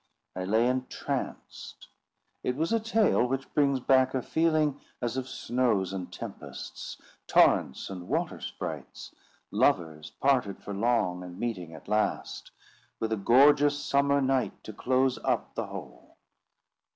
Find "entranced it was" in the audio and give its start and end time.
0.67-2.73